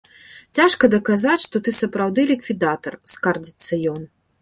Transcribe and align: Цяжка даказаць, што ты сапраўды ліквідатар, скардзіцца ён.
Цяжка 0.59 0.89
даказаць, 0.93 1.37
што 1.45 1.55
ты 1.69 1.75
сапраўды 1.81 2.27
ліквідатар, 2.33 3.01
скардзіцца 3.17 3.83
ён. 3.97 4.01